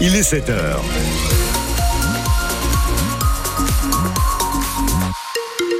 [0.00, 0.82] Il est 7 heures.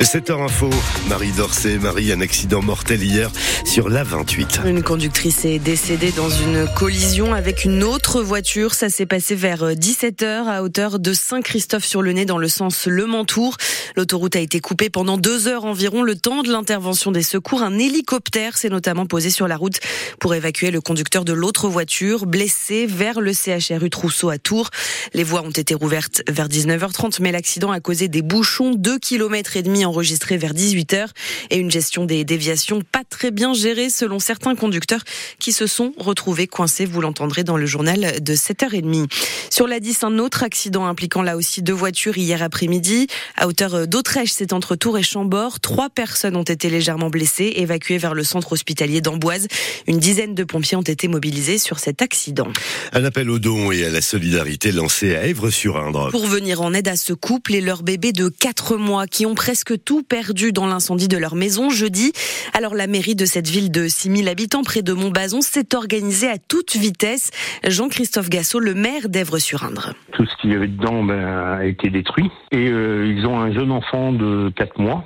[0.00, 0.70] 7h info,
[1.10, 3.30] Marie Dorcet, Marie, un accident mortel hier
[3.66, 4.62] sur la 28.
[4.64, 8.72] Une conductrice est décédée dans une collision avec une autre voiture.
[8.72, 13.58] Ça s'est passé vers 17h à hauteur de Saint-Christophe-sur-le-Nez dans le sens Le Mantour.
[13.94, 17.62] L'autoroute a été coupée pendant deux heures environ, le temps de l'intervention des secours.
[17.62, 19.80] Un hélicoptère s'est notamment posé sur la route
[20.18, 24.70] pour évacuer le conducteur de l'autre voiture, blessé vers le CHRU Trousseau à Tours.
[25.12, 29.58] Les voies ont été rouvertes vers 19h30, mais l'accident a causé des bouchons, 2 km
[29.58, 31.08] et demi enregistrés vers 18h
[31.50, 35.02] et une gestion des déviations pas très bien gérée selon certains conducteurs
[35.38, 36.86] qui se sont retrouvés coincés.
[36.86, 39.10] Vous l'entendrez dans le journal de 7h30.
[39.50, 43.86] Sur la 10, un autre accident impliquant là aussi deux voitures hier après-midi à hauteur
[43.86, 45.60] d'Autrèche, c'est entre Tours et Chambord.
[45.60, 49.48] Trois personnes ont été légèrement blessées, évacuées vers le centre hospitalier d'Amboise.
[49.86, 52.48] Une dizaine de pompiers ont été mobilisés sur cet accident.
[52.92, 56.10] Un appel aux dons et à la solidarité lancé à Èvres-sur-Indre.
[56.10, 59.34] Pour venir en aide à ce couple et leur bébé de 4 mois qui ont
[59.34, 62.12] presque tout perdu dans l'incendie de leur maison jeudi.
[62.54, 66.38] Alors la mairie de cette ville de 6000 habitants près de Montbazon s'est organisée à
[66.38, 67.30] toute vitesse.
[67.66, 69.94] Jean-Christophe Gassot, le maire d'Èvres-sur-Indre.
[70.12, 71.24] Tout ce qu'il y avait dedans ben,
[71.58, 72.30] a été détruit.
[72.52, 75.04] Et euh, ils ont un jeune enfant de 4 mois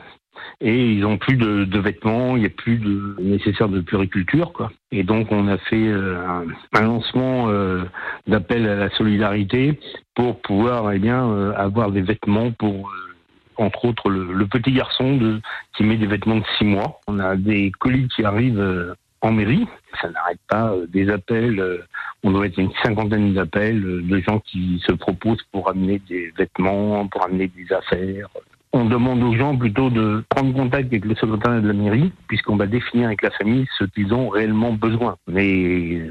[0.60, 4.70] et ils n'ont plus de, vêtements, il n'y a plus de nécessaire de puriculture, quoi.
[4.92, 7.84] Et donc on a fait euh, un, lancement euh,
[8.26, 9.78] d'appel à la solidarité
[10.14, 12.92] pour pouvoir eh bien avoir des vêtements pour
[13.56, 15.40] entre autres le, le, petit garçon de,
[15.76, 17.00] qui met des vêtements de six mois.
[17.06, 19.66] On a des colis qui arrivent en mairie.
[20.00, 21.62] Ça n'arrête pas des appels.
[22.22, 27.06] On doit être une cinquantaine d'appels de gens qui se proposent pour amener des vêtements,
[27.08, 28.28] pour amener des affaires
[28.74, 32.56] on demande aux gens plutôt de prendre contact avec le secrétaire de la mairie, puisqu'on
[32.56, 35.16] va définir avec la famille ce qu'ils ont réellement besoin.
[35.28, 36.08] Mais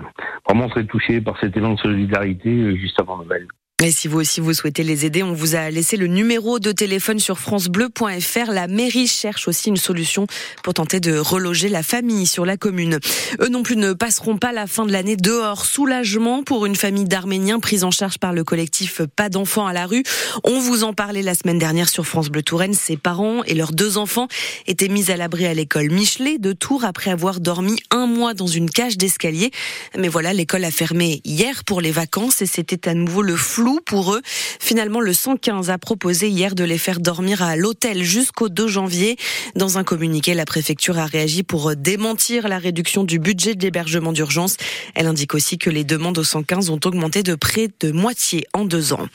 [0.48, 3.48] vraiment très touché par cet élan de solidarité juste avant Noël.
[3.84, 6.72] Et si vous aussi vous souhaitez les aider, on vous a laissé le numéro de
[6.72, 8.50] téléphone sur francebleu.fr.
[8.50, 10.26] La mairie cherche aussi une solution
[10.64, 13.00] pour tenter de reloger la famille sur la commune.
[13.42, 15.66] Eux non plus ne passeront pas la fin de l'année dehors.
[15.66, 19.86] Soulagement pour une famille d'Arméniens prise en charge par le collectif Pas d'enfants à la
[19.86, 20.04] rue.
[20.46, 22.74] On vous en parlait la semaine dernière sur France Bleu Touraine.
[22.74, 24.30] Ses parents et leurs deux enfants
[24.66, 28.48] étaient mis à l'abri à l'école Michelet de Tours après avoir dormi un mois dans
[28.48, 29.52] une cage d'escalier.
[29.98, 33.73] Mais voilà, l'école a fermé hier pour les vacances et c'était à nouveau le flou
[33.80, 34.22] pour eux.
[34.60, 39.18] Finalement, le 115 a proposé hier de les faire dormir à l'hôtel jusqu'au 2 janvier.
[39.56, 44.58] Dans un communiqué, la préfecture a réagi pour démentir la réduction du budget d'hébergement d'urgence.
[44.96, 48.66] Elle indique aussi que les demandes au 115 ont augmenté de près de moitié en
[48.66, 49.08] deux ans.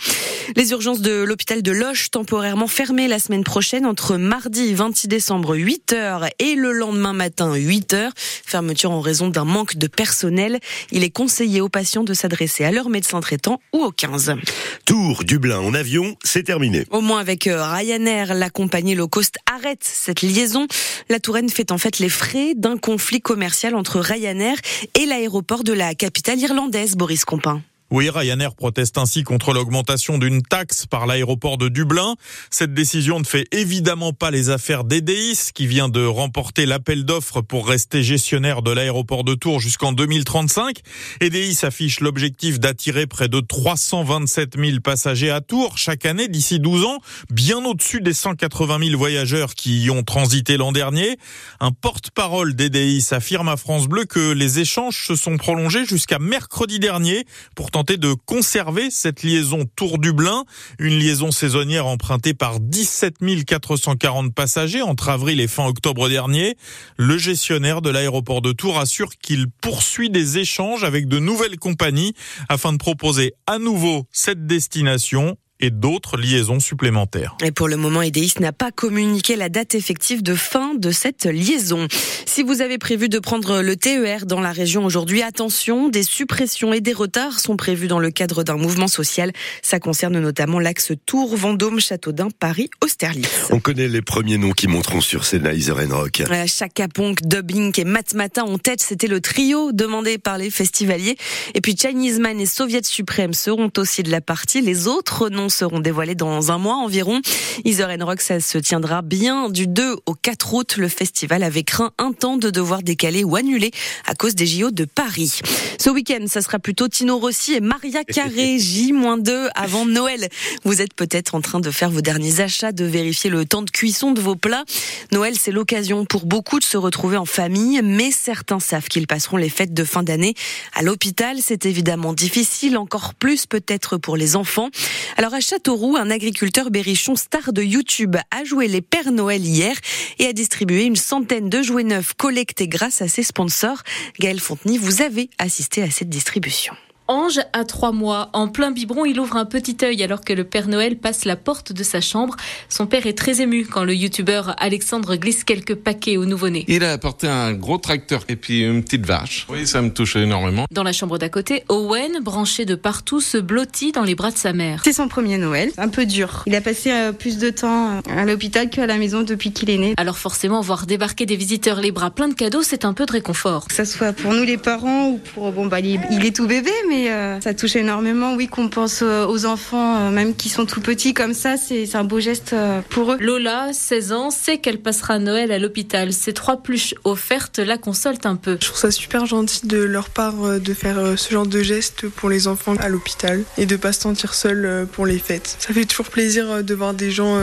[0.57, 5.57] Les urgences de l'hôpital de Loche temporairement fermées la semaine prochaine entre mardi 26 décembre
[5.57, 8.11] 8h et le lendemain matin 8h.
[8.17, 10.59] Fermeture en raison d'un manque de personnel.
[10.91, 14.37] Il est conseillé aux patients de s'adresser à leur médecin traitant ou au 15.
[14.85, 16.85] Tour Dublin en avion, c'est terminé.
[16.91, 20.67] Au moins avec Ryanair, la compagnie low cost arrête cette liaison.
[21.09, 24.57] La Touraine fait en fait les frais d'un conflit commercial entre Ryanair
[24.95, 27.63] et l'aéroport de la capitale irlandaise, Boris Compin.
[27.91, 32.16] Oui, Ryanair proteste ainsi contre l'augmentation d'une taxe par l'aéroport de Dublin.
[32.50, 37.41] Cette décision ne fait évidemment pas les affaires d'Edeis, qui vient de remporter l'appel d'offres
[37.41, 40.81] pour rester gestionnaire de l'aéroport de Tours jusqu'en 2035.
[41.22, 46.84] Edeis affiche l'objectif d'attirer près de 327 000 passagers à Tours chaque année d'ici 12
[46.84, 46.99] ans,
[47.31, 51.16] bien au-dessus des 180 000 voyageurs qui y ont transité l'an dernier.
[51.59, 56.78] Un porte-parole d'Edeis affirme à France Bleu que les échanges se sont prolongés jusqu'à mercredi
[56.78, 57.25] dernier.
[57.55, 60.44] Pourtant, tenter de conserver cette liaison Tours-Dublin,
[60.81, 66.56] une liaison saisonnière empruntée par 17 440 passagers entre avril et fin octobre dernier.
[66.97, 72.15] Le gestionnaire de l'aéroport de Tours assure qu'il poursuit des échanges avec de nouvelles compagnies
[72.49, 77.37] afin de proposer à nouveau cette destination et d'autres liaisons supplémentaires.
[77.43, 81.25] Et pour le moment, Edeis n'a pas communiqué la date effective de fin de cette
[81.25, 81.89] liaison.
[82.27, 86.73] Si vous avez prévu de prendre le TER dans la région aujourd'hui, attention, des suppressions
[86.73, 89.32] et des retards sont prévus dans le cadre d'un mouvement social.
[89.62, 93.49] Ça concerne notamment l'axe Tours, Vendôme, Châteaudun, Paris, Austerlitz.
[93.50, 96.23] On connaît les premiers noms qui monteront sur Sennheiser Rock.
[96.47, 101.17] Chaka Ponk, Dubbing et Matt Matin en tête, c'était le trio demandé par les festivaliers.
[101.55, 104.61] Et puis Chinese Man et Soviet Suprême seront aussi de la partie.
[104.61, 107.21] Les autres noms annonces seront dévoilées dans un mois environ.
[107.65, 110.77] Isoren Rock, ça se tiendra bien du 2 au 4 août.
[110.77, 113.71] Le festival avait craint un temps de devoir décaler ou annuler
[114.06, 115.41] à cause des JO de Paris.
[115.81, 120.29] Ce week-end, ça sera plutôt Tino Rossi et Maria Carré, J-2 avant Noël.
[120.65, 123.71] Vous êtes peut-être en train de faire vos derniers achats, de vérifier le temps de
[123.71, 124.65] cuisson de vos plats.
[125.12, 129.37] Noël, c'est l'occasion pour beaucoup de se retrouver en famille, mais certains savent qu'ils passeront
[129.37, 130.35] les fêtes de fin d'année
[130.75, 131.39] à l'hôpital.
[131.41, 134.69] C'est évidemment difficile, encore plus peut-être pour les enfants.
[135.17, 139.76] Alors à Châteauroux, un agriculteur berrichon star de YouTube a joué les Pères Noël hier
[140.19, 143.85] et a distribué une centaine de jouets neufs collectés grâce à ses sponsors.
[144.19, 146.75] Gaël Fontenay, vous avez assisté à cette distribution.
[147.10, 148.28] Ange a trois mois.
[148.34, 151.37] En plein biberon, il ouvre un petit œil alors que le Père Noël passe la
[151.37, 152.37] porte de sa chambre.
[152.69, 156.66] Son père est très ému quand le youtubeur Alexandre glisse quelques paquets au nouveau-né.
[156.69, 159.46] Il a apporté un gros tracteur et puis une petite vache.
[159.49, 160.66] Oui, ça me touche énormément.
[160.70, 164.37] Dans la chambre d'à côté, Owen, branché de partout, se blottit dans les bras de
[164.37, 164.82] sa mère.
[164.84, 166.43] C'est son premier Noël, un peu dur.
[166.46, 169.78] Il a passé euh, plus de temps à l'hôpital qu'à la maison depuis qu'il est
[169.78, 169.94] né.
[169.96, 173.12] Alors forcément, voir débarquer des visiteurs les bras pleins de cadeaux, c'est un peu de
[173.12, 173.66] réconfort.
[173.66, 176.70] Que ça soit pour nous les parents ou pour bon bah il est tout bébé,
[176.87, 178.35] mais euh, ça touche énormément.
[178.35, 181.95] Oui, qu'on pense euh, aux enfants, euh, même qui sont tout petits comme ça, c'est
[181.95, 182.55] un beau geste
[182.91, 183.17] pour eux.
[183.21, 186.12] Lola, 16 ans, sait qu'elle passera Noël à l'hôpital.
[186.12, 188.59] Ces trois pluches offertes la consolent un peu.
[188.61, 192.29] Je trouve ça super gentil de leur part de faire ce genre de geste pour
[192.29, 195.56] les enfants à l'hôpital et de pas se sentir seul pour les fêtes.
[195.59, 197.37] Ça fait toujours plaisir de voir des gens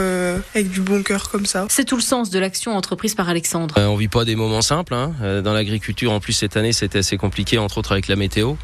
[0.54, 1.66] avec du bon cœur comme ça.
[1.70, 3.76] C'est tout le sens de l'action entreprise par Alexandre.
[3.78, 4.94] Euh, on vit pas des moments simples.
[4.94, 5.42] Hein.
[5.44, 8.56] Dans l'agriculture, en plus cette année, c'était assez compliqué, entre autres avec la météo.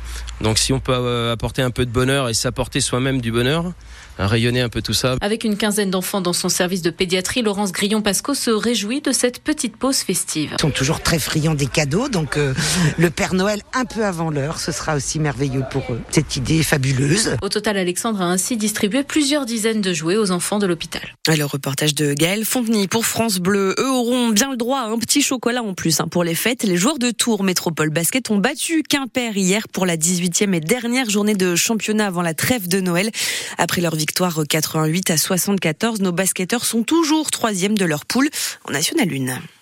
[0.41, 3.73] Donc si on peut euh, apporter un peu de bonheur et s'apporter soi-même du bonheur,
[4.17, 5.15] rayonner un peu tout ça.
[5.21, 9.43] Avec une quinzaine d'enfants dans son service de pédiatrie, Laurence Grillon-Pasco se réjouit de cette
[9.43, 10.51] petite pause festive.
[10.57, 12.53] Ils sont toujours très friands des cadeaux, donc euh,
[12.97, 16.01] le Père Noël un peu avant l'heure, ce sera aussi merveilleux pour eux.
[16.09, 17.37] Cette idée est fabuleuse.
[17.41, 21.01] Au total, Alexandre a ainsi distribué plusieurs dizaines de jouets aux enfants de l'hôpital.
[21.27, 23.75] Le reportage de Gaël Fontenay pour France Bleu.
[23.79, 26.63] Eux auront bien le droit à un petit chocolat en plus hein, pour les fêtes.
[26.63, 31.09] Les joueurs de Tours Métropole Basket ont battu Quimper hier pour la 18e et dernière
[31.09, 33.11] journée de championnat avant la trêve de Noël.
[33.57, 38.29] Après leur victoire 88 à 74, nos basketteurs sont toujours troisième de leur poule
[38.69, 39.60] en National 1.